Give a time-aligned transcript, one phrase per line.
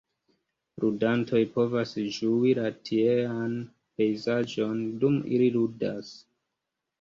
[0.83, 3.53] Ludantoj povas ĝui la tiean
[4.01, 6.11] pejzaĝon, dum ili ludas.